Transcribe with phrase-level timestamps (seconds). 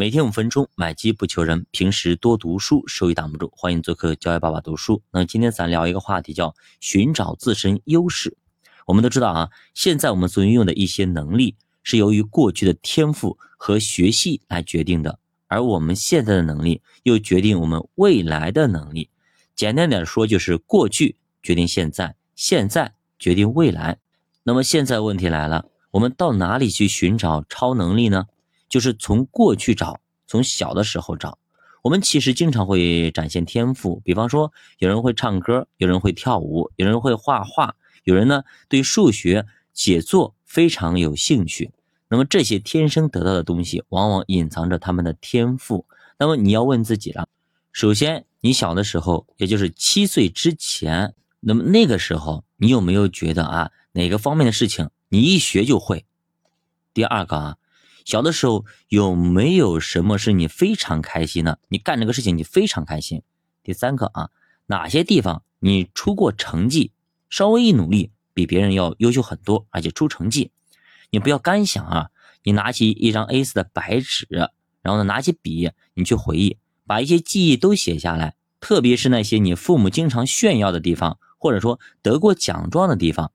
[0.00, 1.66] 每天五分钟，买机不求人。
[1.72, 3.52] 平时多读书，收益挡不住。
[3.56, 5.02] 欢迎做客教育爸爸读书。
[5.10, 8.36] 那今天咱聊一个话题，叫寻找自身优势。
[8.86, 19.10] 我们都知道啊，现在我们所运用的一些能力，是由于过去的天赋和学习来决定的，而我们现在的能力又决定我们未来的能力。
[19.56, 23.98] 简单点说，就是过去决定现在，现在决定未来。
[24.44, 28.26] 那么现在问题来了，我们到哪里去寻找超能力呢？
[28.68, 31.38] 就是从过去找，从小的时候找。
[31.82, 41.70] 我们其实经常会展现天赋，比方说有人会唱歌，有人会跳舞，有人会画画，有人呢对数学、写作非常有兴趣。
[42.08, 45.86] 那么这些天生得到的东西，往往隐藏着他们的天赋。
[46.18, 47.28] 那么你要问自己了：
[47.72, 56.04] 首先，你小的时候，也就是七岁之前，那么那个时候你有没有觉得啊，哪个方面的事情你一学就会？
[56.92, 57.56] 第二个啊。
[58.08, 61.58] 小的时候有没有什么是你非常开心的？
[61.68, 63.20] 你干这个事情你非常开心。
[63.62, 64.30] 第三个啊，
[64.64, 66.92] 哪些地方你出过成绩，
[67.28, 70.52] 稍微一努力比别人要优秀很多，而且出成绩。
[71.10, 72.08] 你不要干想啊，
[72.44, 74.26] 你拿起一张 A4 的白纸，
[74.80, 83.32] 然后呢拿起笔，你去回忆，把一些记忆都写下来，特别是那些你父母经常炫耀的地方，或者说得过奖状的地方，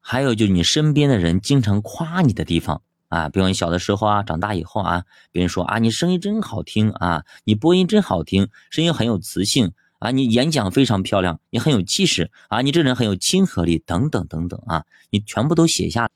[0.00, 2.82] 还有就你身边的人经常夸你的地方。
[3.08, 16.08] 啊，比如你小的时候啊，长大以后啊，别人说啊，你声音真好听啊，你播音真好听，声音很有磁性啊，你演讲非常漂亮，你很有气势啊，你这人很有亲和力，等等等等啊，你全部都写下。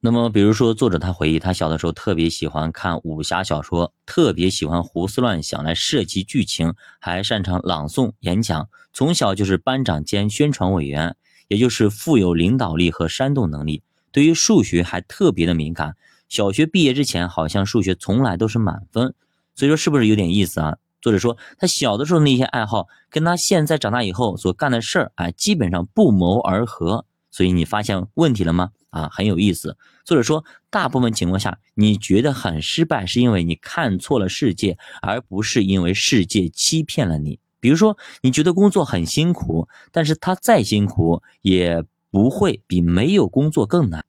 [0.00, 11.16] 那么，比如说作者他回忆，他小的时候特别喜欢看武侠小说，特别喜欢胡思乱想来设计剧情，还擅长朗诵演讲，从小就是班长兼宣传委员，
[11.48, 15.96] 也就是富有领导力和煽动能力，对于数学还特别的敏感。
[16.28, 19.14] 小学毕业之前，好像数学从来都是满分，
[19.54, 20.76] 所以说是不是有点意思啊？
[21.00, 27.04] 作者说他小的时候那些爱好，跟他现在长大以后所干的事儿，啊，基本上不谋而合。
[27.30, 28.70] 所以你发现问题了吗？
[28.90, 29.76] 啊，很有意思。
[30.04, 37.38] 作者说，大部分情况下，你觉得很失败，是因为你看错了世界，而不是因为世界欺骗了你。
[37.60, 44.04] 比如说，你觉得工作很辛苦，但是他再辛苦，也不会比没有工作更难。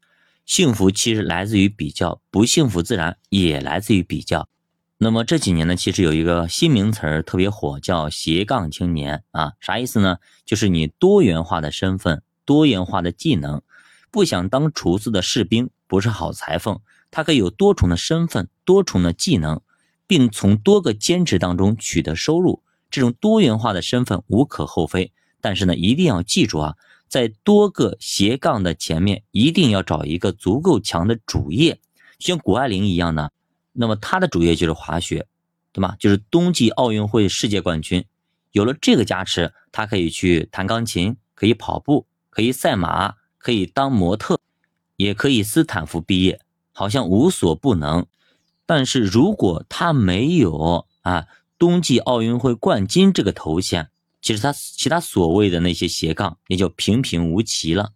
[0.50, 4.50] 幸福其实来自于比较，不幸福自然也来自于比较。
[4.98, 10.18] 那么这几年呢，其实有一个新名词儿特别火，叫斜杠青年啊，啥意思呢？
[10.48, 13.62] 就是你多元化的身份、多元化的技能。
[14.09, 16.80] 不想当厨子的士兵不是好裁缝，
[17.12, 19.62] 他可以有多重的身份、多重的技能，
[20.08, 22.64] 并从多个兼职当中取得收入。
[22.90, 26.74] 这种多元化的身份无可厚非，但是呢，一定要记住啊。
[27.09, 31.80] 在多个斜杠的前面，一定要找一个足够强的主业，
[32.20, 33.31] 像谷爱凌一样呢，
[33.74, 35.25] 那么她的主业就是滑雪，
[35.74, 35.96] 对吗？
[36.00, 38.06] 就是冬季奥运会世界冠军。
[38.52, 44.40] 有了这个加持，她可以去弹钢琴，可以跑步，可以赛马，可以当模特，
[44.96, 46.40] 也可以斯坦福毕业，
[46.72, 48.06] 好像无所不能。
[48.68, 51.26] 但是如果她没有啊
[51.58, 53.90] 冬季奥运会冠军这个头衔，
[54.22, 57.94] 其实他其他所谓的那些斜杠也就平平无奇了。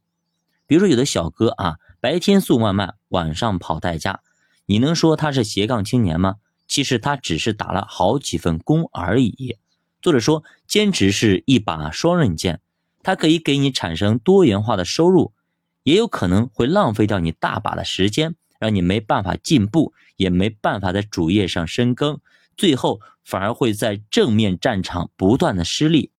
[0.66, 4.22] 比如说有的小哥啊，白天送外卖，晚上跑代驾，
[4.66, 6.36] 你能说他是斜杠青年吗？
[6.68, 9.58] 其实他只是打了好几份工而已。
[10.02, 12.62] 作者说，兼职是一把双刃剑，
[13.04, 15.34] 它可以给你产生多元化的收入，
[15.84, 22.20] 也有可能会浪费掉你大把的时间，让你没办法进步，也没办法在主业上深耕。
[22.56, 26.12] 最后反而会在正面战场不断的失利，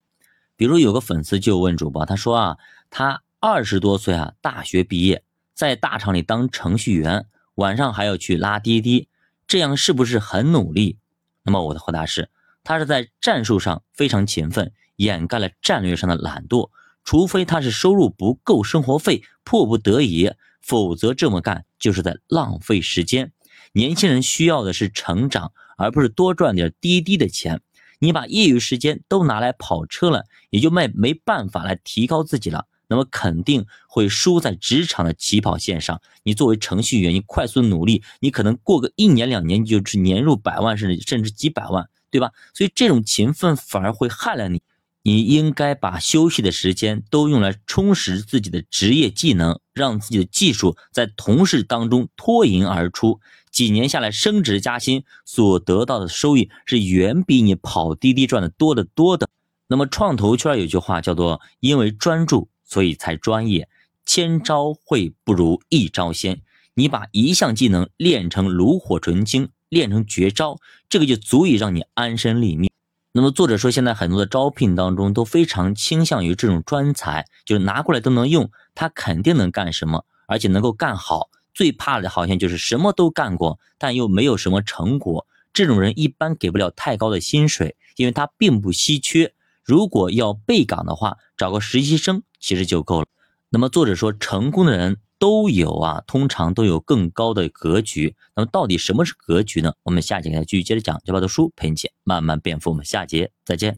[0.55, 2.57] 比如有个粉丝就问主播，他说啊，
[2.89, 9.07] 他二十多岁啊，大学毕业，在大厂里当程序员，晚上还要去拉滴滴，
[9.47, 10.97] 这样是不是很努力？
[11.43, 12.29] 那么我的回答是，
[12.63, 16.71] 他是在战术上非常勤奋，掩盖了战略上的懒惰，
[17.03, 20.31] 除非他是收入不够生活费，迫不得已，
[20.61, 23.31] 否则这么干就是在浪费时间。
[23.73, 25.51] 年轻人需要的是成长。
[25.77, 27.59] 而不是多赚点滴滴的钱，
[27.99, 36.01] 你把业余时间都拿来跑车了，也就没没办法来提高自己了，那么肯定会输在职场的起跑线上。
[36.23, 42.31] 你作为程序员，你快速努力，你可能过个一年两年，你就是年入百万，甚至甚至几百万，对吧？
[42.53, 44.61] 所以这种勤奋反而会害了你。
[45.07, 53.19] 你应该把休息的时间都用来充实自己的职业技能，让自己的技术在同事当中脱颖而出。
[53.51, 59.29] 几年下来，升职加薪所得到的收益是远比你跑滴滴赚的多得多的。
[59.67, 63.69] 那么，创投圈有句话叫做“因为专注，所以才专业”。
[64.07, 66.41] 千招会不如一招鲜。
[66.73, 69.49] 你把一项技能练成炉火纯青。
[69.69, 70.57] 练成绝招，
[70.89, 72.71] 这个就足以让你安身立命。
[73.17, 81.29] 那么作者说，现在很多的招聘当中都非常倾向于这种专才，就是拿过来都能用，他肯定能干什么，而且能够干好。
[81.53, 85.25] 最怕的好像就是什么都干过，但又没有什么成果。
[85.53, 89.33] 这种人一般给不了太高的薪水，因为他并不稀缺。
[89.63, 93.07] 如果要备岗的话，找个实习生其实就够了。
[93.49, 98.15] 那么作者说，成功的人都有啊，通常都有更高的格局。
[98.35, 99.73] 那么到底什么是格局呢？
[99.81, 102.69] 我们下节给大家继续接着讲，这把的书陪你一起慢慢变富。
[102.69, 103.73] 我们下节再见。